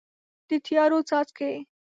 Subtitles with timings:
[0.47, 1.53] د تیارو څاڅکي